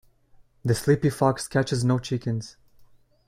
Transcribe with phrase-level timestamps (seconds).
[0.65, 2.57] The sleepy fox catches no chickens.